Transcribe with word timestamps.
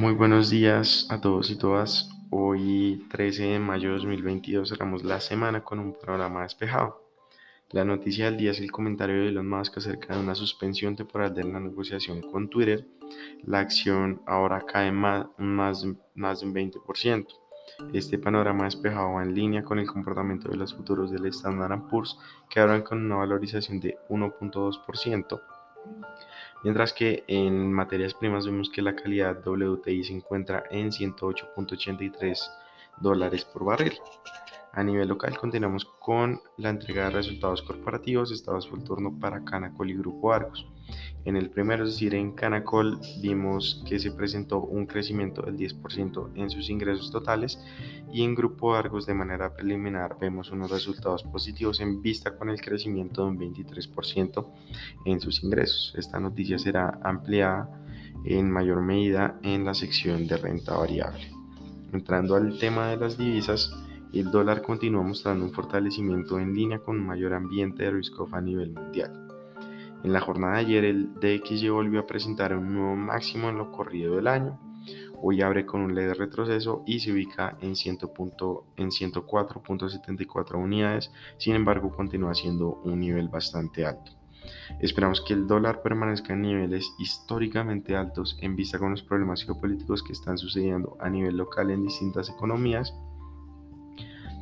Muy 0.00 0.14
buenos 0.14 0.48
días 0.48 1.06
a 1.10 1.20
todos 1.20 1.50
y 1.50 1.58
todas. 1.58 2.08
Hoy 2.30 3.06
13 3.10 3.42
de 3.42 3.58
mayo 3.58 3.90
de 3.90 3.96
2022 3.96 4.70
cerramos 4.70 5.04
la 5.04 5.20
semana 5.20 5.62
con 5.62 5.78
un 5.78 5.92
panorama 5.92 6.42
despejado. 6.42 7.04
La 7.68 7.84
noticia 7.84 8.24
del 8.24 8.38
día 8.38 8.52
es 8.52 8.60
el 8.60 8.72
comentario 8.72 9.16
de 9.16 9.28
Elon 9.28 9.46
Musk 9.46 9.76
acerca 9.76 10.14
de 10.14 10.20
una 10.20 10.34
suspensión 10.34 10.96
temporal 10.96 11.34
de 11.34 11.44
la 11.44 11.60
negociación 11.60 12.22
con 12.22 12.48
Twitter. 12.48 12.86
La 13.44 13.58
acción 13.58 14.22
ahora 14.24 14.64
cae 14.66 14.90
más, 14.90 15.26
más, 15.36 15.84
más 16.14 16.40
de 16.40 16.46
un 16.46 16.54
20%. 16.54 17.26
Este 17.92 18.18
panorama 18.18 18.64
despejado 18.64 19.12
va 19.12 19.22
en 19.22 19.34
línea 19.34 19.62
con 19.62 19.78
el 19.78 19.86
comportamiento 19.86 20.48
de 20.48 20.56
los 20.56 20.72
futuros 20.72 21.10
del 21.10 21.26
Standard 21.26 21.88
Poor's, 21.90 22.18
que 22.48 22.60
ahora 22.60 22.82
con 22.82 23.04
una 23.04 23.16
valorización 23.16 23.80
de 23.80 23.98
1.2%, 24.08 25.40
mientras 26.62 26.92
que 26.92 27.24
en 27.26 27.72
materias 27.72 28.14
primas 28.14 28.46
vemos 28.46 28.70
que 28.70 28.82
la 28.82 28.96
calidad 28.96 29.46
WTI 29.46 30.04
se 30.04 30.12
encuentra 30.12 30.64
en 30.70 30.90
108.83 30.90 32.38
dólares 33.00 33.44
por 33.44 33.64
barril. 33.64 33.94
A 34.72 34.84
nivel 34.84 35.08
local 35.08 35.36
continuamos 35.36 35.84
con 35.84 36.40
la 36.56 36.70
entrega 36.70 37.04
de 37.04 37.10
resultados 37.10 37.62
corporativos. 37.62 38.44
Fue 38.44 38.78
el 38.78 38.84
turno 38.84 39.18
para 39.18 39.44
Canacol 39.44 39.90
y 39.90 39.96
Grupo 39.96 40.32
Argos. 40.32 40.66
En 41.24 41.36
el 41.36 41.50
primero, 41.50 41.84
es 41.84 41.90
decir, 41.90 42.14
en 42.14 42.32
Canacol, 42.32 42.98
vimos 43.20 43.84
que 43.86 43.98
se 43.98 44.10
presentó 44.10 44.60
un 44.60 44.86
crecimiento 44.86 45.42
del 45.42 45.56
10% 45.56 46.30
en 46.34 46.48
sus 46.48 46.70
ingresos 46.70 47.10
totales 47.10 47.62
y 48.10 48.24
en 48.24 48.34
Grupo 48.34 48.74
Argos 48.74 49.06
de 49.06 49.14
manera 49.14 49.54
preliminar 49.54 50.16
vemos 50.18 50.50
unos 50.50 50.70
resultados 50.70 51.22
positivos 51.24 51.80
en 51.80 52.00
vista 52.00 52.36
con 52.36 52.48
el 52.48 52.60
crecimiento 52.60 53.22
de 53.22 53.30
un 53.30 53.38
23% 53.38 54.46
en 55.04 55.20
sus 55.20 55.44
ingresos. 55.44 55.94
Esta 55.96 56.18
noticia 56.18 56.58
será 56.58 56.98
ampliada 57.02 57.68
en 58.24 58.50
mayor 58.50 58.80
medida 58.80 59.38
en 59.42 59.64
la 59.64 59.74
sección 59.74 60.26
de 60.26 60.38
renta 60.38 60.76
variable. 60.76 61.30
Entrando 61.92 62.34
al 62.34 62.58
tema 62.58 62.88
de 62.88 62.96
las 62.96 63.18
divisas, 63.18 63.74
el 64.12 64.30
dólar 64.30 64.62
continúa 64.62 65.02
mostrando 65.02 65.44
un 65.44 65.52
fortalecimiento 65.52 66.40
en 66.40 66.54
línea 66.54 66.78
con 66.78 66.96
un 66.96 67.06
mayor 67.06 67.34
ambiente 67.34 67.84
de 67.84 67.90
risk-off 67.90 68.32
a 68.34 68.40
nivel 68.40 68.72
mundial. 68.72 69.29
En 70.02 70.14
la 70.14 70.20
jornada 70.20 70.54
de 70.54 70.60
ayer 70.60 70.84
el 70.84 71.12
DXY 71.14 71.68
volvió 71.68 72.00
a 72.00 72.06
presentar 72.06 72.56
un 72.56 72.72
nuevo 72.72 72.96
máximo 72.96 73.50
en 73.50 73.58
lo 73.58 73.70
corrido 73.70 74.16
del 74.16 74.28
año. 74.28 74.58
Hoy 75.22 75.42
abre 75.42 75.66
con 75.66 75.82
un 75.82 75.94
leve 75.94 76.14
retroceso 76.14 76.82
y 76.86 77.00
se 77.00 77.12
ubica 77.12 77.58
en, 77.60 77.68
en 77.68 77.74
104.74 77.74 80.54
unidades, 80.54 81.12
sin 81.36 81.54
embargo 81.54 81.94
continúa 81.94 82.34
siendo 82.34 82.80
un 82.84 83.00
nivel 83.00 83.28
bastante 83.28 83.84
alto. 83.84 84.12
Esperamos 84.80 85.20
que 85.20 85.34
el 85.34 85.46
dólar 85.46 85.82
permanezca 85.82 86.32
en 86.32 86.40
niveles 86.42 86.94
históricamente 86.98 87.94
altos 87.94 88.38
en 88.40 88.56
vista 88.56 88.78
con 88.78 88.92
los 88.92 89.02
problemas 89.02 89.44
geopolíticos 89.44 90.02
que 90.02 90.14
están 90.14 90.38
sucediendo 90.38 90.96
a 90.98 91.10
nivel 91.10 91.36
local 91.36 91.70
en 91.70 91.82
distintas 91.82 92.30
economías 92.30 92.94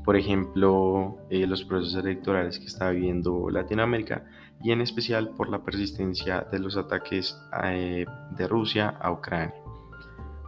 por 0.08 0.16
ejemplo, 0.16 1.18
eh, 1.28 1.46
los 1.46 1.64
procesos 1.64 2.02
electorales 2.02 2.58
que 2.58 2.64
está 2.64 2.88
viviendo 2.88 3.50
Latinoamérica 3.50 4.24
y 4.62 4.72
en 4.72 4.80
especial 4.80 5.32
por 5.36 5.50
la 5.50 5.62
persistencia 5.62 6.46
de 6.50 6.58
los 6.60 6.78
ataques 6.78 7.38
eh, 7.62 8.06
de 8.30 8.48
Rusia 8.48 8.88
a 9.02 9.12
Ucrania. 9.12 9.52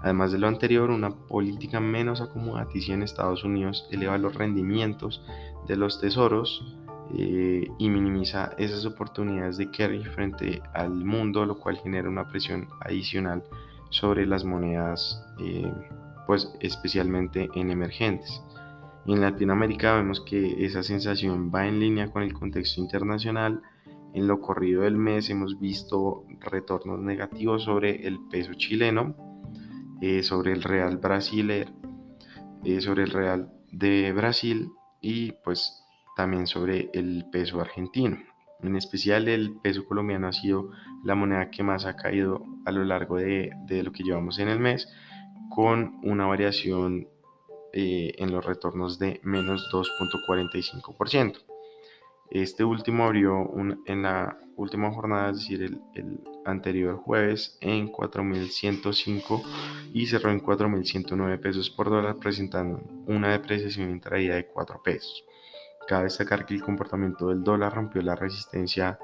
Además 0.01 0.33
de 0.33 0.39
lo 0.39 0.49
anterior, 0.49 0.89
una 0.89 1.11
política 1.11 1.79
menos 1.79 2.23
acomodaticia 2.23 2.95
en 2.95 3.03
Estados 3.03 3.45
Unidos 3.45 3.87
eleva 3.91 4.17
los 4.17 4.35
rendimientos 4.35 5.23
de 5.69 5.77
los 5.77 6.01
tesoros 6.01 6.75
eh, 7.15 7.69
y 7.79 7.91
minimiza 7.91 8.55
esas 8.57 8.87
oportunidades 8.87 9.59
de 9.59 9.71
carry 9.71 10.03
frente 10.05 10.63
al 10.73 10.95
mundo, 11.05 11.45
lo 11.45 11.59
cual 11.59 11.77
genera 11.77 12.09
una 12.09 12.29
presión 12.29 12.67
adicional 12.81 13.45
sobre 13.91 14.25
las 14.25 14.43
monedas, 14.43 15.23
pues 16.27 16.51
especialmente 16.61 17.51
en 17.55 17.71
emergentes. 17.71 18.43
En 19.07 19.21
Latinoamérica 19.21 19.95
vemos 19.95 20.21
que 20.21 20.65
esa 20.65 20.83
sensación 20.83 21.51
va 21.55 21.67
en 21.67 21.81
línea 21.81 22.11
con 22.11 22.23
el 22.23 22.35
contexto 22.35 22.81
internacional. 22.81 23.63
En 24.13 24.27
lo 24.27 24.41
corrido 24.41 24.83
del 24.83 24.97
mes 24.97 25.31
hemos 25.31 25.59
visto 25.59 26.25
retornos 26.41 27.01
negativos 27.01 27.65
sobre 27.65 28.07
el 28.07 28.19
peso 28.31 28.53
chileno, 28.55 29.17
eh, 30.03 30.23
sobre 30.23 30.53
el 30.53 30.63
real 30.63 30.99
brasiler, 30.99 31.73
eh, 32.65 32.81
sobre 32.81 33.05
el 33.05 33.11
real 33.11 33.51
de 33.73 34.13
Brasil 34.13 34.69
y 35.01 35.33
pues 35.45 35.83
también 36.17 36.47
sobre 36.47 36.91
el 36.93 37.25
peso 37.33 37.61
argentino. 37.61 38.19
En 38.63 38.77
especial 38.77 39.29
el 39.29 39.57
peso 39.63 39.87
colombiano 39.87 40.29
ha 40.29 40.33
sido 40.33 40.71
la 41.03 41.15
moneda 41.15 41.51
que 41.51 41.63
más 41.63 41.87
ha 41.87 41.97
caído 41.97 42.45
a 42.67 42.73
lo 42.73 42.85
largo 42.85 43.17
de, 43.17 43.51
de 43.67 43.83
lo 43.83 43.93
que 43.93 44.03
llevamos 44.03 44.39
en 44.39 44.49
el 44.49 44.61
mes, 44.61 44.93
con 45.49 45.99
una 46.03 46.27
variación 46.27 47.09
eh, 47.73 48.13
en 48.19 48.33
los 48.33 48.45
retornos 48.45 48.99
de 48.99 49.21
menos 49.23 49.71
2.45%. 49.73 51.39
Este 52.31 52.63
último 52.63 53.05
abrió 53.05 53.51
en 53.87 54.03
la 54.03 54.39
última 54.57 54.93
jornada, 54.93 55.31
es 55.31 55.39
decir, 55.39 55.63
el, 55.63 55.81
el 55.95 56.21
anterior 56.45 56.97
jueves, 56.97 57.59
en 57.61 57.91
4.105 57.91 59.43
y 59.93 60.07
cerró 60.07 60.31
en 60.31 60.41
4.109 60.41 61.41
pesos 61.41 61.71
por 61.71 61.91
dólar, 61.91 62.17
presentando 62.17 62.83
una 63.07 63.33
depreciación 63.33 63.91
intraída 63.91 64.37
de 64.37 64.47
4 64.47 64.81
pesos. 64.83 65.25
Cabe 65.89 66.05
destacar 66.05 66.47
que 66.47 66.55
el 66.55 66.63
comportamiento 66.63 67.29
del 67.29 67.43
dólar 67.43 67.75
rompió 67.75 68.01
la 68.03 68.15
resistencia 68.15 68.99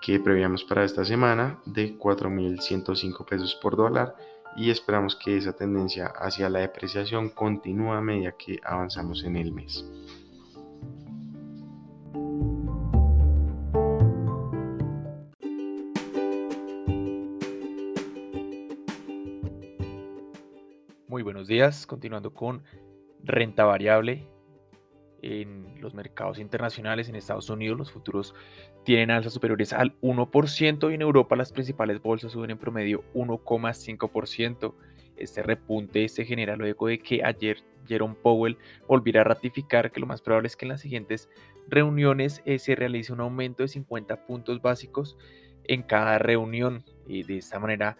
que 0.00 0.20
prevíamos 0.20 0.64
para 0.64 0.84
esta 0.84 1.04
semana 1.04 1.60
de 1.66 1.98
4.105 1.98 3.24
pesos 3.24 3.58
por 3.60 3.76
dólar 3.76 4.14
y 4.56 4.70
esperamos 4.70 5.16
que 5.16 5.36
esa 5.36 5.52
tendencia 5.52 6.06
hacia 6.06 6.48
la 6.48 6.60
depreciación 6.60 7.30
continúe 7.30 7.92
a 7.92 8.00
medida 8.00 8.32
que 8.32 8.58
avanzamos 8.64 9.24
en 9.24 9.36
el 9.36 9.52
mes. 9.52 9.84
Muy 21.08 21.22
buenos 21.22 21.48
días, 21.48 21.86
continuando 21.86 22.32
con 22.32 22.62
renta 23.22 23.64
variable 23.64 24.26
en 25.22 25.80
los 25.80 25.94
mercados 25.94 26.38
internacionales, 26.38 27.08
en 27.08 27.16
Estados 27.16 27.50
Unidos 27.50 27.78
los 27.78 27.92
futuros 27.92 28.34
tienen 28.84 29.10
alzas 29.10 29.32
superiores 29.32 29.72
al 29.72 29.98
1% 30.00 30.90
y 30.90 30.94
en 30.94 31.02
Europa 31.02 31.36
las 31.36 31.52
principales 31.52 32.00
bolsas 32.00 32.32
suben 32.32 32.50
en 32.50 32.58
promedio 32.58 33.04
1,5%. 33.14 34.74
Este 35.16 35.42
repunte 35.42 36.08
se 36.08 36.24
genera 36.24 36.56
luego 36.56 36.86
de 36.86 36.98
que 36.98 37.22
ayer 37.22 37.58
Jerome 37.86 38.16
Powell 38.22 38.56
volviera 38.88 39.20
a 39.20 39.24
ratificar 39.24 39.92
que 39.92 40.00
lo 40.00 40.06
más 40.06 40.22
probable 40.22 40.46
es 40.46 40.56
que 40.56 40.64
en 40.64 40.70
las 40.70 40.80
siguientes 40.80 41.28
reuniones 41.68 42.42
eh, 42.46 42.58
se 42.58 42.74
realice 42.74 43.12
un 43.12 43.20
aumento 43.20 43.62
de 43.62 43.68
50 43.68 44.26
puntos 44.26 44.62
básicos 44.62 45.16
en 45.64 45.82
cada 45.82 46.18
reunión. 46.18 46.84
De 47.06 47.36
esta 47.36 47.58
manera, 47.58 47.98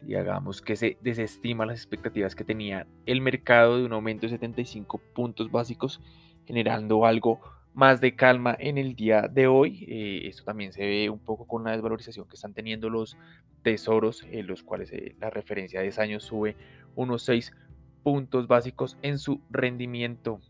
digamos 0.00 0.62
que 0.62 0.76
se 0.76 0.96
desestima 1.00 1.66
las 1.66 1.78
expectativas 1.78 2.36
que 2.36 2.44
tenía 2.44 2.86
el 3.04 3.20
mercado 3.20 3.78
de 3.78 3.84
un 3.84 3.92
aumento 3.92 4.26
de 4.26 4.30
75 4.30 4.98
puntos 5.12 5.50
básicos 5.50 6.00
generando 6.46 7.06
algo 7.06 7.40
más 7.74 8.00
de 8.00 8.14
calma 8.14 8.56
en 8.58 8.78
el 8.78 8.94
día 8.94 9.22
de 9.22 9.46
hoy. 9.46 9.84
Eh, 9.88 10.28
esto 10.28 10.44
también 10.44 10.72
se 10.72 10.86
ve 10.86 11.10
un 11.10 11.18
poco 11.18 11.46
con 11.46 11.64
la 11.64 11.72
desvalorización 11.72 12.26
que 12.28 12.36
están 12.36 12.54
teniendo 12.54 12.88
los 12.88 13.16
tesoros, 13.62 14.22
en 14.22 14.40
eh, 14.40 14.42
los 14.44 14.62
cuales 14.62 14.92
eh, 14.92 15.16
la 15.18 15.30
referencia 15.30 15.80
de 15.80 15.86
10 15.86 15.98
años 15.98 16.22
sube 16.22 16.56
unos 16.94 17.24
6 17.24 17.52
puntos 18.02 18.46
básicos 18.46 18.96
en 19.02 19.18
su 19.18 19.40
rendimiento. 19.50 20.40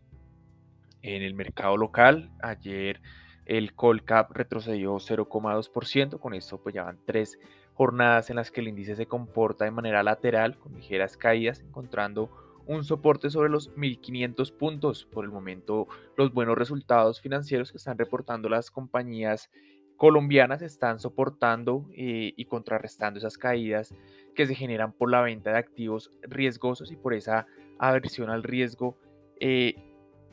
En 1.03 1.23
el 1.23 1.35
mercado 1.35 1.77
local, 1.77 2.31
ayer 2.43 3.01
el 3.47 3.75
Colcap 3.75 4.31
retrocedió 4.33 4.95
0,2%, 4.95 6.19
con 6.19 6.35
esto 6.35 6.63
pues 6.63 6.75
ya 6.75 6.85
van 6.85 6.99
tres 7.05 7.39
jornadas 7.75 8.31
en 8.31 8.37
las 8.37 8.51
que 8.51 8.61
el 8.61 8.69
índice 8.69 8.97
se 8.97 9.07
comporta 9.07 9.65
de 9.65 9.71
manera 9.71 10.03
lateral, 10.03 10.59
con 10.59 10.75
ligeras 10.75 11.17
caídas, 11.17 11.61
encontrando 11.61 12.31
un 12.67 12.85
soporte 12.85 13.31
sobre 13.31 13.51
los 13.51 13.71
1.500 13.75 14.53
puntos. 14.53 15.05
Por 15.05 15.25
el 15.25 15.31
momento, 15.31 15.89
los 16.17 16.33
buenos 16.33 16.57
resultados 16.57 17.21
financieros 17.21 17.71
que 17.71 17.79
están 17.79 17.99
reportando 17.99 18.49
las 18.49 18.71
compañías 18.71 19.51
colombianas 19.97 20.63
están 20.63 20.99
soportando 20.99 21.87
eh, 21.93 22.33
y 22.37 22.45
contrarrestando 22.47 23.19
esas 23.19 23.39
caídas 23.39 23.95
que 24.35 24.47
se 24.47 24.55
generan 24.55 24.93
por 24.93 25.11
la 25.11 25.23
venta 25.23 25.53
de 25.53 25.59
activos 25.59 26.11
riesgosos 26.23 26.91
y 26.91 26.97
por 26.97 27.15
esa 27.15 27.47
aversión 27.79 28.31
al 28.31 28.43
riesgo 28.43 28.97
eh, 29.39 29.75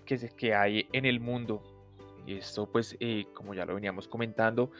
que, 0.06 0.18
se, 0.18 0.30
que 0.30 0.56
hay 0.56 0.88
en 0.94 1.06
el 1.06 1.19
mundo. 1.19 1.62
Y 2.25 2.36
esto, 2.36 2.72
pues, 2.72 2.98
eh, 3.00 3.25
como 3.33 3.54
ya 3.54 3.66
lo 3.66 3.75
veníamos 3.75 4.07
comentando, 4.07 4.72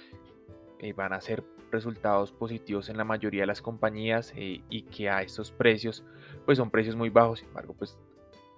van 0.96 1.14
a 1.14 1.22
ser 1.22 1.44
resultados 1.72 2.32
positivos 2.32 2.90
en 2.90 2.98
la 2.98 3.04
mayoría 3.04 3.42
de 3.42 3.48
las 3.48 3.62
compañías 3.62 4.34
y 4.36 4.82
que 4.84 5.10
a 5.10 5.22
estos 5.22 5.52
precios, 5.52 6.04
pues 6.46 6.58
son 6.58 6.70
precios 6.70 6.96
muy 6.96 7.10
bajos. 7.10 7.40
Sin 7.40 7.48
embargo, 7.48 7.74
pues 7.78 7.98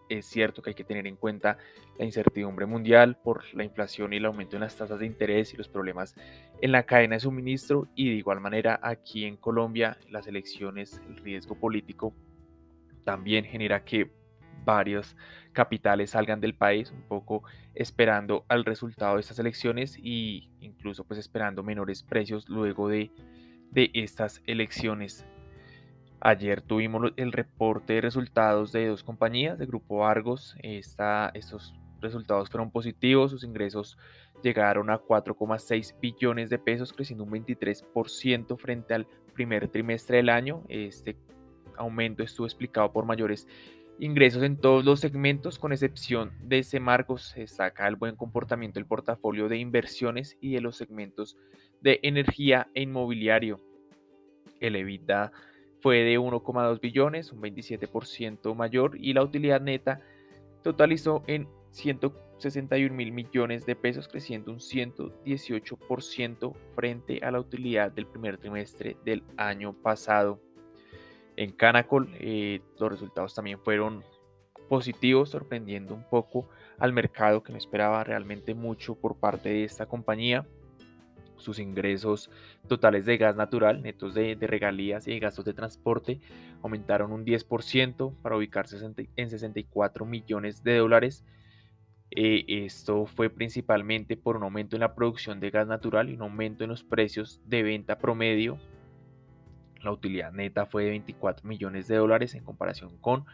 es 0.09 0.25
cierto 0.25 0.61
que 0.61 0.71
hay 0.71 0.75
que 0.75 0.83
tener 0.83 1.07
en 1.07 1.15
cuenta 1.15 1.57
la 1.97 2.05
incertidumbre 2.05 2.65
mundial 2.65 3.17
por 3.23 3.43
la 3.53 3.63
inflación 3.63 4.13
y 4.13 4.17
el 4.17 4.25
aumento 4.25 4.55
en 4.55 4.61
las 4.61 4.75
tasas 4.75 4.99
de 4.99 5.05
interés 5.05 5.53
y 5.53 5.57
los 5.57 5.67
problemas 5.67 6.15
en 6.61 6.71
la 6.71 6.83
cadena 6.83 7.15
de 7.15 7.21
suministro 7.21 7.87
y 7.95 8.09
de 8.09 8.15
igual 8.15 8.39
manera 8.39 8.79
aquí 8.81 9.25
en 9.25 9.37
Colombia 9.37 9.97
las 10.09 10.27
elecciones, 10.27 11.01
el 11.07 11.17
riesgo 11.17 11.55
político 11.55 12.13
también 13.03 13.45
genera 13.45 13.83
que 13.83 14.11
varios 14.63 15.15
capitales 15.51 16.11
salgan 16.11 16.41
del 16.41 16.55
país 16.55 16.91
un 16.91 17.03
poco 17.03 17.43
esperando 17.75 18.45
al 18.47 18.65
resultado 18.65 19.15
de 19.15 19.21
estas 19.21 19.39
elecciones 19.39 19.97
y 19.97 20.49
incluso 20.59 21.03
pues 21.03 21.19
esperando 21.19 21.63
menores 21.63 22.03
precios 22.03 22.49
luego 22.49 22.89
de, 22.89 23.11
de 23.71 23.91
estas 23.93 24.41
elecciones 24.45 25.25
Ayer 26.25 26.61
tuvimos 26.61 27.11
el 27.17 27.33
reporte 27.33 27.93
de 27.93 28.01
resultados 28.01 28.71
de 28.71 28.87
dos 28.87 29.03
compañías 29.03 29.59
de 29.59 29.65
Grupo 29.65 30.07
Argos. 30.07 30.55
estos 30.61 31.75
resultados 31.99 32.49
fueron 32.49 32.71
positivos, 32.71 33.31
sus 33.31 33.43
ingresos 33.43 33.97
llegaron 34.41 34.89
a 34.89 35.01
4,6 35.01 35.99
billones 35.99 36.49
de 36.49 36.59
pesos, 36.59 36.93
creciendo 36.93 37.25
un 37.25 37.31
23% 37.31 38.57
frente 38.57 38.93
al 38.93 39.05
primer 39.33 39.67
trimestre 39.67 40.15
del 40.15 40.29
año. 40.29 40.63
Este 40.69 41.17
aumento 41.75 42.23
estuvo 42.23 42.47
explicado 42.47 42.93
por 42.93 43.05
mayores 43.05 43.45
ingresos 43.99 44.43
en 44.43 44.57
todos 44.57 44.83
los 44.83 44.99
segmentos, 44.99 45.59
con 45.59 45.71
excepción 45.71 46.31
de 46.41 46.59
ese 46.59 46.79
marco, 46.79 47.17
se 47.17 47.41
destaca 47.41 47.87
el 47.87 47.95
buen 47.95 48.15
comportamiento 48.15 48.79
del 48.79 48.87
portafolio 48.87 49.47
de 49.47 49.57
inversiones 49.57 50.37
y 50.41 50.53
de 50.53 50.61
los 50.61 50.77
segmentos 50.77 51.37
de 51.81 51.99
energía 52.03 52.67
e 52.73 52.81
inmobiliario. 52.81 53.59
El 54.59 54.75
EBITDA 54.75 55.31
fue 55.81 55.97
de 55.97 56.17
1,2 56.17 56.79
billones, 56.79 57.31
un 57.31 57.41
27% 57.41 58.55
mayor, 58.55 58.97
y 58.99 59.13
la 59.13 59.23
utilidad 59.23 59.61
neta 59.61 59.99
totalizó 60.63 61.23
en 61.27 61.47
161 61.71 62.95
mil 62.95 63.11
millones 63.11 63.65
de 63.65 63.75
pesos, 63.75 64.07
creciendo 64.07 64.51
un 64.51 64.59
118% 64.59 66.53
frente 66.75 67.19
a 67.21 67.31
la 67.31 67.39
utilidad 67.39 67.91
del 67.91 68.07
primer 68.07 68.37
trimestre 68.37 68.95
del 69.03 69.23
año 69.37 69.73
pasado. 69.73 70.39
En 71.35 71.51
Canacol, 71.51 72.09
eh, 72.19 72.61
los 72.79 72.91
resultados 72.91 73.33
también 73.33 73.59
fueron 73.59 74.03
positivos, 74.69 75.29
sorprendiendo 75.29 75.93
un 75.93 76.03
poco 76.09 76.49
al 76.77 76.93
mercado 76.93 77.43
que 77.43 77.51
no 77.51 77.57
esperaba 77.57 78.03
realmente 78.03 78.53
mucho 78.53 78.95
por 78.95 79.17
parte 79.17 79.49
de 79.49 79.63
esta 79.63 79.85
compañía 79.85 80.45
sus 81.43 81.59
ingresos 81.59 82.29
totales 82.67 83.05
de 83.05 83.17
gas 83.17 83.35
natural, 83.35 83.81
netos 83.81 84.13
de, 84.13 84.35
regalías 84.39 85.07
y 85.07 85.19
gastos 85.19 85.45
de 85.45 85.53
transporte, 85.53 86.19
aumentaron 86.63 87.11
un 87.11 87.25
10% 87.25 88.13
para 88.21 88.37
ubicarse 88.37 88.77
en 89.15 89.29
64 89.29 90.05
millones 90.05 90.63
de 90.63 90.77
dólares. 90.77 91.23
Eh, 92.11 92.45
esto 92.47 93.05
fue 93.05 93.29
principalmente 93.29 94.15
por 94.15 94.37
un 94.37 94.43
aumento 94.43 94.75
en 94.75 94.81
la 94.81 94.95
producción 94.95 95.39
de 95.39 95.49
gas 95.49 95.67
natural 95.67 96.09
y 96.09 96.13
un 96.13 96.21
aumento 96.21 96.63
en 96.63 96.69
los 96.69 96.83
precios 96.83 97.41
de 97.45 97.63
venta 97.63 97.97
promedio. 97.97 98.57
La 99.83 99.91
utilidad 99.91 100.31
neta 100.31 100.65
fue 100.65 100.85
de 100.85 100.89
24 100.91 101.47
millones 101.47 101.87
de 101.87 101.97
dólares 101.97 102.33
en 102.35 102.43
comparación 102.43 102.97
con 102.99 103.25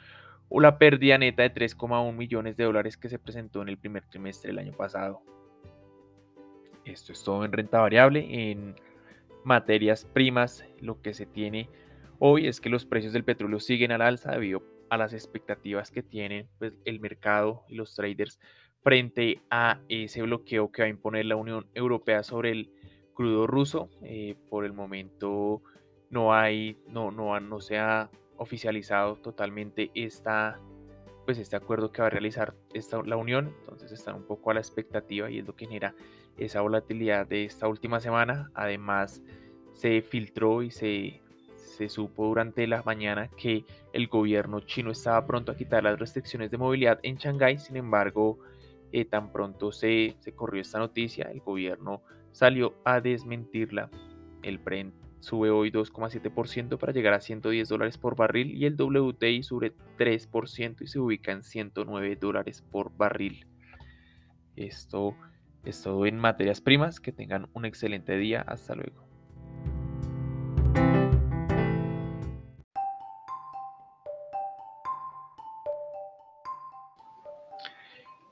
la 0.52 0.80
pérdida 0.80 1.18
neta 1.18 1.44
de 1.44 1.54
3,1 1.54 2.12
millones 2.14 2.58
de 2.58 2.64
dólares 2.64 2.98
que 2.98 3.10
se 3.10 3.20
presentó 3.20 3.62
en 3.62 3.70
el 3.70 3.78
primer 3.78 4.04
trimestre 4.06 4.50
del 4.50 4.60
año 4.60 4.74
pasado. 4.74 5.22
Esto 6.86 7.12
es 7.12 7.24
todo 7.24 7.46
en 7.46 7.52
renta 7.52 7.80
variable. 7.80 8.52
En 8.52 8.76
materias 9.44 10.06
primas, 10.06 10.66
lo 10.82 11.02
que 11.02 11.14
se 11.14 11.28
tiene 11.28 11.70
hoy 12.18 12.48
es 12.48 12.60
que 12.60 12.70
los 12.70 12.86
precios 12.86 13.14
del 13.14 13.24
petróleo 13.24 13.60
siguen 13.60 13.92
al 13.92 14.02
alza 14.02 14.32
debido 14.32 14.64
a 14.90 14.98
las 14.98 15.14
expectativas 15.14 15.92
que 15.92 16.02
tienen 16.02 16.50
pues, 16.58 16.74
el 16.84 17.00
mercado 17.00 17.64
y 17.68 17.76
los 17.76 17.94
traders 17.94 18.40
frente 18.82 19.42
a 19.52 19.80
ese 19.88 20.24
bloqueo 20.24 20.72
que 20.72 20.82
va 20.82 20.88
a 20.88 20.90
imponer 20.90 21.26
la 21.26 21.36
Unión 21.36 21.68
Europea 21.76 22.24
sobre 22.24 22.52
el 22.52 22.72
crudo 23.14 23.46
ruso. 23.46 23.90
Eh, 24.02 24.36
por 24.50 24.66
el 24.66 24.74
momento 24.74 25.62
no 26.10 26.34
hay, 26.34 26.78
no, 26.88 27.12
no, 27.12 27.40
no 27.40 27.62
se 27.62 27.78
ha 27.78 28.10
oficializado 28.38 29.16
totalmente 29.18 29.92
esta, 29.94 30.60
pues 31.26 31.38
este 31.38 31.56
acuerdo 31.56 31.92
que 31.92 32.02
va 32.02 32.08
a 32.08 32.12
realizar 32.12 32.56
esta, 32.74 33.02
la 33.04 33.18
Unión. 33.18 33.54
Entonces 33.60 33.92
están 33.92 34.16
un 34.16 34.24
poco 34.24 34.52
a 34.52 34.54
la 34.54 34.60
expectativa 34.60 35.30
y 35.30 35.40
es 35.40 35.48
lo 35.48 35.56
que 35.56 35.66
genera 35.66 35.94
esa 36.38 36.62
volatilidad 36.62 37.28
de 37.28 37.46
esta 37.46 37.68
última 37.68 38.00
semana. 38.00 38.50
Además, 38.54 39.22
se 39.74 40.02
filtró 40.02 40.64
y 40.64 40.72
se, 40.72 41.22
se 41.56 41.90
supo 41.90 42.28
durante 42.28 42.66
la 42.66 42.82
mañana 42.84 43.30
que 43.38 43.66
el 43.94 44.08
gobierno 44.08 44.62
chino 44.62 44.92
estaba 44.92 45.26
pronto 45.26 45.52
a 45.52 45.56
quitar 45.56 45.84
las 45.84 46.00
restricciones 46.00 46.50
de 46.50 46.58
movilidad 46.58 47.00
en 47.04 47.18
Shanghái. 47.18 47.60
Sin 47.60 47.76
embargo, 47.76 48.40
eh, 48.92 49.06
tan 49.06 49.32
pronto 49.32 49.72
se, 49.72 50.16
se, 50.20 50.34
corrió 50.34 50.62
esta 50.62 50.80
noticia, 50.80 51.30
el 51.32 51.42
gobierno 51.42 52.02
salió 52.32 52.74
a 52.84 53.02
desmentirla. 53.02 53.90
El 54.42 54.60
sube 55.20 55.50
hoy 55.50 55.72
2,7% 55.72 56.78
para 56.78 56.94
llegar 56.94 57.14
a 57.14 57.22
110 57.22 57.68
dólares 57.68 57.98
por 57.98 58.16
barril 58.16 58.56
y 58.56 58.66
el 58.66 58.76
WTI 58.76 59.44
sube 59.44 59.74
3% 59.98 60.82
y 60.82 60.88
se 60.88 61.00
ubica 61.00 61.32
en 61.32 61.44
109 61.44 62.16
dólares 62.16 62.64
por 62.72 62.96
barril. 62.96 63.46
Esto 64.56 65.16
es 65.64 65.82
todo 65.82 66.06
en 66.06 66.18
materias 66.18 66.62
primas. 66.62 67.00
Que 67.00 67.12
tengan 67.12 67.48
un 67.54 67.66
excelente 67.66 68.18
día. 68.18 68.42
Hasta 68.42 68.76
luego. 68.76 69.08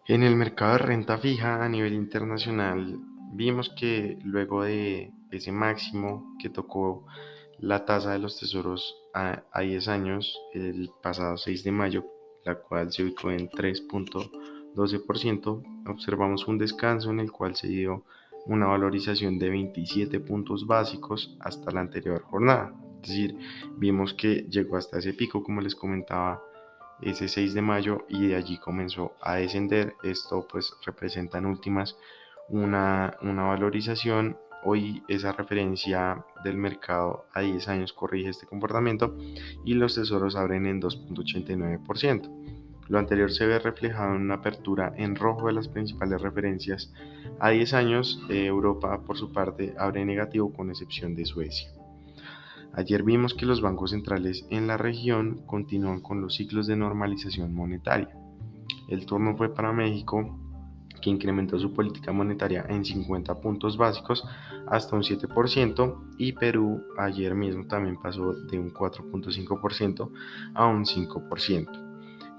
En 0.09 0.23
el 0.23 0.37
mercado 0.37 0.73
de 0.73 0.77
renta 0.79 1.17
fija 1.17 1.63
a 1.63 1.67
nivel 1.67 1.93
internacional 1.93 2.97
vimos 3.33 3.69
que 3.69 4.17
luego 4.23 4.63
de 4.63 5.11
ese 5.31 5.51
máximo 5.51 6.35
que 6.39 6.49
tocó 6.49 7.05
la 7.59 7.85
tasa 7.85 8.11
de 8.11 8.19
los 8.19 8.39
tesoros 8.39 8.95
a, 9.13 9.43
10 9.59 9.87
años 9.87 10.39
el 10.53 10.91
pasado 11.01 11.37
6 11.37 11.63
de 11.63 11.71
mayo, 11.71 12.05
la 12.45 12.55
cual 12.55 12.91
se 12.91 13.03
ubicó 13.03 13.31
en 13.31 13.49
3.2 13.49 14.29
12%, 14.77 15.63
observamos 15.87 16.47
un 16.47 16.59
descanso 16.59 17.09
en 17.09 17.19
el 17.19 17.31
cual 17.31 17.55
se 17.55 17.67
dio 17.67 18.03
una 18.45 18.67
valorización 18.67 19.39
de 19.39 19.49
27 19.49 20.19
puntos 20.19 20.67
básicos 20.67 21.35
hasta 21.39 21.71
la 21.71 21.81
anterior 21.81 22.21
jornada. 22.21 22.73
Es 23.01 23.09
decir, 23.09 23.37
vimos 23.77 24.13
que 24.13 24.45
llegó 24.49 24.77
hasta 24.77 24.99
ese 24.99 25.13
pico, 25.13 25.43
como 25.43 25.61
les 25.61 25.75
comentaba, 25.75 26.41
ese 27.01 27.27
6 27.27 27.53
de 27.53 27.61
mayo 27.61 28.05
y 28.07 28.27
de 28.27 28.35
allí 28.35 28.57
comenzó 28.59 29.13
a 29.21 29.35
descender. 29.35 29.95
Esto 30.03 30.47
pues 30.47 30.73
representa 30.85 31.39
en 31.39 31.47
últimas 31.47 31.97
una, 32.49 33.17
una 33.21 33.43
valorización. 33.43 34.37
Hoy 34.69 35.01
esa 35.07 35.31
referencia 35.31 36.25
del 36.43 36.57
mercado 36.57 37.23
a 37.33 37.39
10 37.39 37.69
años 37.69 37.93
corrige 37.93 38.31
este 38.31 38.47
comportamiento 38.47 39.15
y 39.63 39.75
los 39.75 39.95
tesoros 39.95 40.35
abren 40.35 40.65
en 40.65 40.81
2.89%. 40.81 42.29
Lo 42.89 42.99
anterior 42.99 43.31
se 43.31 43.45
ve 43.45 43.59
reflejado 43.59 44.13
en 44.13 44.23
una 44.23 44.33
apertura 44.33 44.91
en 44.97 45.15
rojo 45.15 45.47
de 45.47 45.53
las 45.53 45.69
principales 45.69 46.19
referencias. 46.19 46.93
A 47.39 47.51
10 47.51 47.73
años, 47.75 48.21
eh, 48.29 48.47
Europa, 48.47 49.05
por 49.05 49.17
su 49.17 49.31
parte, 49.31 49.73
abre 49.79 50.03
negativo 50.03 50.51
con 50.51 50.69
excepción 50.69 51.15
de 51.15 51.23
Suecia. 51.23 51.69
Ayer 52.73 53.03
vimos 53.03 53.33
que 53.35 53.45
los 53.45 53.61
bancos 53.61 53.91
centrales 53.91 54.45
en 54.49 54.67
la 54.67 54.75
región 54.75 55.43
continúan 55.45 56.01
con 56.01 56.19
los 56.19 56.35
ciclos 56.35 56.67
de 56.67 56.75
normalización 56.75 57.53
monetaria. 57.53 58.19
El 58.89 59.05
turno 59.05 59.37
fue 59.37 59.47
para 59.53 59.71
México, 59.71 60.37
incrementó 61.09 61.57
su 61.59 61.73
política 61.73 62.11
monetaria 62.11 62.65
en 62.69 62.83
50 62.83 63.39
puntos 63.39 63.77
básicos 63.77 64.23
hasta 64.67 64.95
un 64.95 65.03
7%, 65.03 66.15
y 66.17 66.33
Perú 66.33 66.83
ayer 66.97 67.35
mismo 67.35 67.65
también 67.67 67.97
pasó 68.01 68.33
de 68.33 68.59
un 68.59 68.71
4.5% 68.73 70.11
a 70.53 70.65
un 70.67 70.85
5%. 70.85 71.87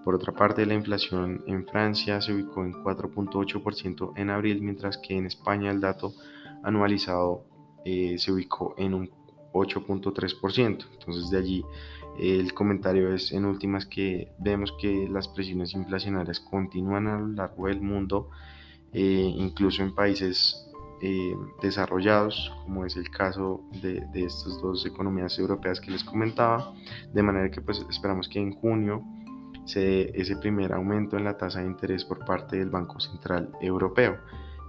Por 0.04 0.14
otra 0.14 0.32
parte, 0.32 0.64
la 0.64 0.74
inflación 0.74 1.42
en 1.46 1.66
Francia 1.66 2.20
se 2.20 2.32
ubicó 2.32 2.64
en 2.64 2.72
4.8% 2.72 4.12
en 4.16 4.30
abril, 4.30 4.62
mientras 4.62 4.96
que 4.98 5.16
en 5.16 5.26
España 5.26 5.70
el 5.70 5.80
dato 5.80 6.14
anualizado 6.62 7.44
eh, 7.84 8.16
se 8.18 8.32
ubicó 8.32 8.74
en 8.78 8.94
un 8.94 9.10
8.3%. 9.52 10.86
Entonces 10.92 11.30
de 11.30 11.38
allí 11.38 11.64
el 12.18 12.52
comentario 12.52 13.14
es 13.14 13.32
en 13.32 13.44
últimas 13.44 13.86
que 13.86 14.32
vemos 14.38 14.72
que 14.80 15.08
las 15.08 15.28
presiones 15.28 15.74
inflacionarias 15.74 16.40
continúan 16.40 17.06
a 17.06 17.18
lo 17.18 17.28
largo 17.28 17.66
del 17.68 17.80
mundo, 17.80 18.30
eh, 18.92 19.32
incluso 19.36 19.82
en 19.82 19.94
países 19.94 20.68
eh, 21.00 21.34
desarrollados, 21.62 22.52
como 22.64 22.84
es 22.84 22.96
el 22.96 23.10
caso 23.10 23.62
de, 23.82 24.04
de, 24.12 24.24
estas 24.24 24.60
dos 24.60 24.84
economías 24.84 25.38
europeas 25.38 25.80
que 25.80 25.90
les 25.90 26.02
comentaba, 26.02 26.72
de 27.12 27.22
manera 27.22 27.50
que 27.50 27.60
pues 27.60 27.84
esperamos 27.88 28.28
que 28.28 28.40
en 28.40 28.52
junio 28.52 29.04
se 29.64 29.80
dé 29.80 30.12
ese 30.14 30.36
primer 30.36 30.72
aumento 30.72 31.16
en 31.16 31.24
la 31.24 31.36
tasa 31.36 31.60
de 31.60 31.66
interés 31.66 32.04
por 32.04 32.24
parte 32.24 32.56
del 32.56 32.70
Banco 32.70 32.98
Central 32.98 33.52
Europeo. 33.60 34.16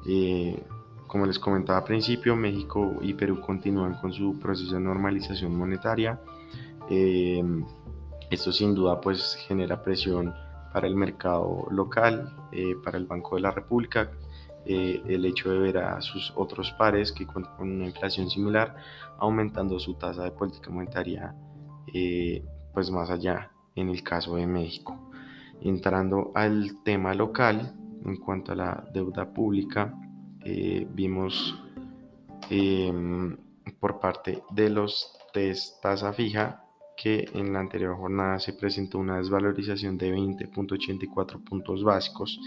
Eh, 0.07 0.61
como 1.07 1.25
les 1.25 1.39
comentaba 1.39 1.79
al 1.79 1.85
principio, 1.85 2.35
México 2.35 2.97
y 3.01 3.13
Perú 3.13 3.41
continúan 3.41 3.95
con 3.95 4.13
su 4.13 4.37
proceso 4.37 4.75
de 4.75 4.81
normalización 4.81 5.57
monetaria. 5.57 6.19
Eh, 6.89 7.43
esto 8.29 8.51
sin 8.51 8.75
duda 8.75 9.01
pues 9.01 9.35
genera 9.47 9.81
presión 9.81 10.33
para 10.73 10.87
el 10.87 10.95
mercado 10.95 11.67
local, 11.71 12.35
eh, 12.51 12.75
para 12.83 12.97
el 12.97 13.05
Banco 13.05 13.35
de 13.35 13.41
la 13.41 13.51
República, 13.51 14.11
eh, 14.65 15.01
el 15.07 15.25
hecho 15.25 15.49
de 15.51 15.59
ver 15.59 15.77
a 15.77 16.01
sus 16.01 16.33
otros 16.35 16.71
pares 16.73 17.11
que 17.11 17.25
cuentan 17.25 17.55
con 17.55 17.71
una 17.71 17.85
inflación 17.85 18.29
similar 18.29 18.75
aumentando 19.17 19.79
su 19.79 19.95
tasa 19.95 20.23
de 20.23 20.31
política 20.31 20.69
monetaria 20.69 21.33
eh, 21.93 22.43
pues 22.73 22.91
más 22.91 23.09
allá 23.09 23.51
en 23.75 23.89
el 23.89 24.03
caso 24.03 24.35
de 24.35 24.45
México. 24.45 25.09
Entrando 25.61 26.31
al 26.35 26.83
tema 26.83 27.13
local, 27.13 27.75
en 28.05 28.17
cuanto 28.17 28.51
a 28.51 28.55
la 28.55 28.87
deuda 28.93 29.33
pública, 29.33 29.93
vimos 30.93 31.61
em, 32.49 33.35
por 33.79 33.99
parte 33.99 34.41
de 34.51 34.69
los 34.69 35.17
test 35.33 35.81
tasa 35.81 36.13
fija 36.13 36.68
que 37.01 37.29
en 37.33 37.53
la 37.53 37.61
anterior 37.61 37.95
jornada 37.95 38.39
se 38.39 38.53
presentó 38.53 38.99
una 38.99 39.17
desvalorización 39.17 39.97
de 39.97 40.13
20.84 40.13 41.41
puntos 41.43 41.81
básicos 41.83 42.39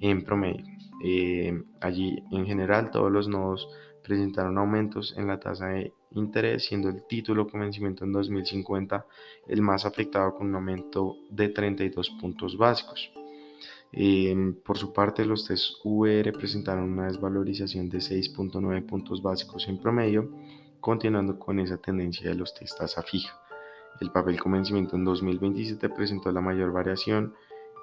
en 0.00 0.22
promedio. 0.22 0.66
Eh, 1.02 1.62
allí 1.80 2.22
en 2.30 2.44
general 2.46 2.90
todos 2.90 3.10
los 3.10 3.26
nodos 3.26 3.68
presentaron 4.02 4.58
aumentos 4.58 5.14
en 5.16 5.26
la 5.26 5.40
tasa 5.40 5.68
de 5.68 5.94
interés, 6.12 6.66
siendo 6.66 6.90
el 6.90 7.06
título 7.06 7.48
con 7.48 7.60
vencimiento 7.60 8.04
en 8.04 8.12
2050 8.12 9.06
el 9.48 9.62
más 9.62 9.86
afectado 9.86 10.34
con 10.34 10.48
un 10.48 10.56
aumento 10.56 11.16
de 11.30 11.48
32 11.48 12.10
puntos 12.20 12.56
básicos. 12.58 13.10
Eh, 13.92 14.54
por 14.62 14.76
su 14.76 14.92
parte, 14.92 15.24
los 15.24 15.46
test 15.46 15.76
VR 15.84 16.32
presentaron 16.32 16.92
una 16.92 17.06
desvalorización 17.06 17.88
de 17.88 17.98
6.9 17.98 18.84
puntos 18.84 19.22
básicos 19.22 19.66
en 19.68 19.78
promedio, 19.78 20.30
continuando 20.80 21.38
con 21.38 21.58
esa 21.60 21.78
tendencia 21.78 22.28
de 22.28 22.36
los 22.36 22.54
test 22.54 22.78
tasa 22.78 23.02
fija. 23.02 23.45
El 24.00 24.10
papel 24.10 24.40
convencimiento 24.40 24.96
en 24.96 25.04
2027 25.04 25.88
presentó 25.88 26.30
la 26.32 26.40
mayor 26.40 26.72
variación 26.72 27.34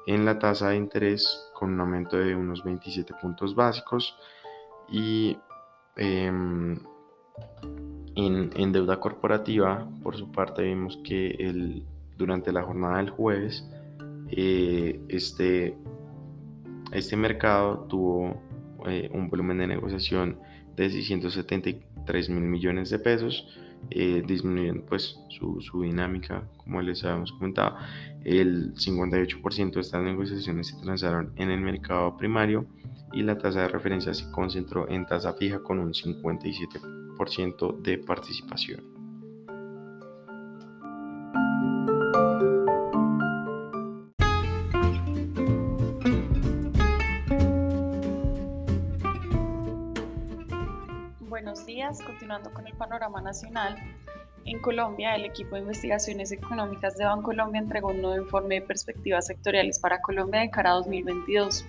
en 0.05 0.25
la 0.25 0.37
tasa 0.39 0.69
de 0.69 0.77
interés 0.77 1.49
con 1.53 1.73
un 1.73 1.79
aumento 1.79 2.17
de 2.17 2.35
unos 2.35 2.63
27 2.63 3.13
puntos 3.21 3.55
básicos 3.55 4.15
y 4.89 5.37
em, 5.95 6.77
en, 8.15 8.71
deuda 8.71 8.99
corporativa 8.99 9.87
por 10.03 10.17
su 10.17 10.31
parte 10.31 10.63
vimos 10.63 10.99
que 11.03 11.29
el, 11.39 11.85
durante 12.17 12.51
la 12.51 12.63
jornada 12.63 12.97
del 12.97 13.09
jueves 13.09 13.65
eh, 14.29 14.99
este, 15.07 15.77
este 16.91 17.15
mercado 17.15 17.85
tuvo 17.89 18.41
eh, 18.87 19.09
un 19.13 19.29
volumen 19.29 19.59
de 19.59 19.67
negociación 19.67 20.37
de 20.75 20.89
673 20.89 22.29
mil 22.29 22.43
millones 22.43 22.89
de 22.89 22.99
pesos 22.99 23.47
eh, 23.89 24.23
pues 24.87 25.19
su, 25.29 25.61
su, 25.61 25.81
dinámica, 25.81 26.43
como 26.57 26.81
les 26.81 27.03
habíamos 27.03 27.31
comentado. 27.33 27.77
El 28.23 28.73
58% 28.75 29.73
de 29.73 29.81
estas 29.81 30.03
negociaciones 30.03 30.67
se 30.67 30.81
transaron 30.81 31.33
en 31.35 31.51
el 31.51 31.61
mercado 31.61 32.15
primario 32.17 32.65
y 33.11 33.21
la 33.23 33.37
tasa 33.37 33.61
de 33.61 33.67
referencia 33.67 34.13
se 34.13 34.29
concentró 34.31 34.89
en 34.89 35.05
tasa 35.05 35.33
fija 35.33 35.59
con 35.59 35.79
un 35.79 35.93
57% 35.93 37.81
de 37.81 37.97
participación. 37.99 38.92
Continuando 52.23 52.53
con 52.53 52.65
el 52.67 52.73
panorama 52.75 53.21
nacional, 53.21 53.75
en 54.45 54.59
Colombia, 54.59 55.13
el 55.13 55.25
equipo 55.25 55.55
de 55.55 55.61
investigaciones 55.61 56.31
económicas 56.31 56.95
de 56.95 57.03
Bancolombia 57.03 57.59
entregó 57.59 57.89
un 57.89 58.01
nuevo 58.01 58.15
informe 58.15 58.55
de 58.55 58.61
perspectivas 58.61 59.27
sectoriales 59.27 59.77
para 59.79 59.99
Colombia 59.99 60.39
de 60.39 60.49
cara 60.49 60.71
a 60.71 60.75
2022. 60.75 61.65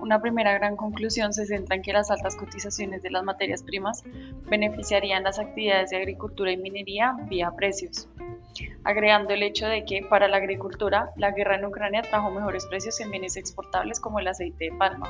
Una 0.00 0.20
primera 0.20 0.52
gran 0.54 0.74
conclusión 0.74 1.32
se 1.32 1.46
centra 1.46 1.76
en 1.76 1.82
que 1.82 1.92
las 1.92 2.10
altas 2.10 2.34
cotizaciones 2.34 3.00
de 3.02 3.10
las 3.10 3.22
materias 3.22 3.62
primas 3.62 4.02
beneficiarían 4.48 5.22
las 5.22 5.38
actividades 5.38 5.90
de 5.90 5.98
agricultura 5.98 6.50
y 6.50 6.56
minería 6.56 7.14
vía 7.28 7.52
precios, 7.52 8.08
agregando 8.82 9.34
el 9.34 9.44
hecho 9.44 9.68
de 9.68 9.84
que 9.84 10.02
para 10.02 10.26
la 10.26 10.38
agricultura 10.38 11.10
la 11.14 11.30
guerra 11.30 11.54
en 11.54 11.64
Ucrania 11.64 12.02
trajo 12.02 12.32
mejores 12.32 12.66
precios 12.66 12.98
en 12.98 13.12
bienes 13.12 13.36
exportables 13.36 14.00
como 14.00 14.18
el 14.18 14.26
aceite 14.26 14.64
de 14.64 14.72
palma. 14.76 15.08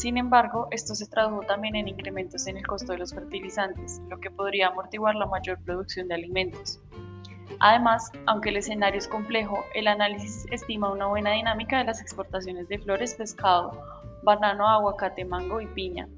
Sin 0.00 0.16
embargo, 0.16 0.66
esto 0.70 0.94
se 0.94 1.06
tradujo 1.06 1.42
también 1.42 1.76
en 1.76 1.86
incrementos 1.86 2.46
en 2.46 2.56
el 2.56 2.66
costo 2.66 2.92
de 2.92 2.98
los 3.00 3.12
fertilizantes, 3.12 4.00
lo 4.08 4.18
que 4.18 4.30
podría 4.30 4.68
amortiguar 4.68 5.14
la 5.14 5.26
mayor 5.26 5.62
producción 5.62 6.08
de 6.08 6.14
alimentos. 6.14 6.80
Además, 7.58 8.10
aunque 8.24 8.48
el 8.48 8.56
escenario 8.56 8.98
es 8.98 9.06
complejo, 9.06 9.62
el 9.74 9.86
análisis 9.86 10.46
estima 10.50 10.90
una 10.90 11.04
buena 11.08 11.32
dinámica 11.32 11.76
de 11.76 11.84
las 11.84 12.00
exportaciones 12.00 12.66
de 12.68 12.78
flores, 12.78 13.12
pescado, 13.12 13.78
banano, 14.22 14.66
aguacate, 14.66 15.26
mango 15.26 15.60
y 15.60 15.66
piña. 15.66 16.08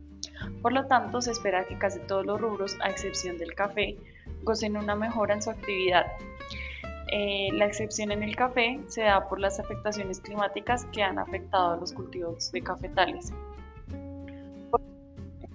Por 0.62 0.72
lo 0.72 0.86
tanto, 0.86 1.20
se 1.20 1.32
espera 1.32 1.66
que 1.66 1.76
casi 1.76 1.98
todos 2.06 2.24
los 2.24 2.40
rubros, 2.40 2.78
a 2.82 2.88
excepción 2.88 3.36
del 3.36 3.56
café, 3.56 3.96
gocen 4.44 4.76
una 4.76 4.94
mejora 4.94 5.34
en 5.34 5.42
su 5.42 5.50
actividad. 5.50 6.06
Eh, 7.10 7.48
la 7.54 7.66
excepción 7.66 8.12
en 8.12 8.22
el 8.22 8.36
café 8.36 8.80
se 8.86 9.02
da 9.02 9.28
por 9.28 9.40
las 9.40 9.58
afectaciones 9.58 10.20
climáticas 10.20 10.84
que 10.92 11.02
han 11.02 11.18
afectado 11.18 11.72
a 11.72 11.76
los 11.78 11.92
cultivos 11.92 12.52
de 12.52 12.62
cafetales 12.62 13.32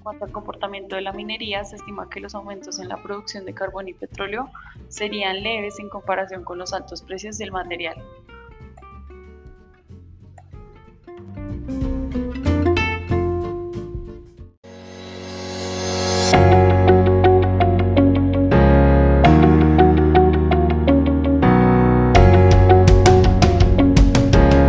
cuanto 0.07 0.23
al 0.23 0.31
comportamiento 0.31 0.95
de 0.95 1.01
la 1.01 1.11
minería, 1.11 1.65
se 1.65 1.75
estima 1.75 2.09
que 2.09 2.21
los 2.21 2.33
aumentos 2.33 2.79
en 2.79 2.87
la 2.87 3.03
producción 3.03 3.43
de 3.43 3.53
carbón 3.53 3.89
y 3.89 3.93
petróleo 3.93 4.49
serían 4.87 5.43
leves 5.43 5.79
en 5.79 5.89
comparación 5.89 6.45
con 6.45 6.57
los 6.57 6.71
altos 6.71 7.01
precios 7.01 7.37
del 7.37 7.51
material. 7.51 8.01